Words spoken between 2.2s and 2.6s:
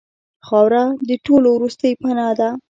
ده.